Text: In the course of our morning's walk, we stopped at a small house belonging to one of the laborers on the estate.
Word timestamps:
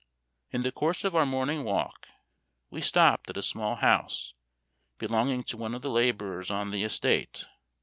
In 0.49 0.63
the 0.63 0.71
course 0.71 1.03
of 1.03 1.15
our 1.15 1.27
morning's 1.27 1.61
walk, 1.63 2.07
we 2.71 2.81
stopped 2.81 3.29
at 3.29 3.37
a 3.37 3.43
small 3.43 3.75
house 3.75 4.33
belonging 4.97 5.43
to 5.43 5.57
one 5.57 5.75
of 5.75 5.83
the 5.83 5.91
laborers 5.91 6.49
on 6.49 6.71
the 6.71 6.83
estate. 6.83 7.45